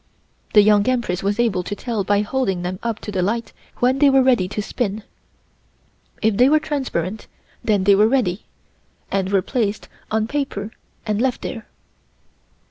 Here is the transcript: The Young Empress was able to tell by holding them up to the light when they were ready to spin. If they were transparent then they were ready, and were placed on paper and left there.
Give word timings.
The 0.53 0.63
Young 0.63 0.89
Empress 0.89 1.21
was 1.21 1.39
able 1.39 1.61
to 1.61 1.75
tell 1.75 2.03
by 2.03 2.21
holding 2.21 2.63
them 2.63 2.79
up 2.81 2.97
to 3.01 3.11
the 3.11 3.21
light 3.21 3.53
when 3.77 3.99
they 3.99 4.09
were 4.09 4.23
ready 4.23 4.47
to 4.47 4.59
spin. 4.59 5.03
If 6.23 6.37
they 6.37 6.49
were 6.49 6.59
transparent 6.59 7.27
then 7.63 7.83
they 7.83 7.93
were 7.93 8.07
ready, 8.07 8.41
and 9.11 9.31
were 9.31 9.43
placed 9.43 9.89
on 10.09 10.25
paper 10.25 10.71
and 11.05 11.21
left 11.21 11.43
there. 11.43 11.67